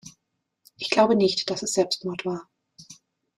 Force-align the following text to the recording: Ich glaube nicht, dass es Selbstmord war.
Ich 0.77 0.89
glaube 0.89 1.15
nicht, 1.15 1.51
dass 1.51 1.61
es 1.61 1.73
Selbstmord 1.73 2.25
war. 2.25 2.49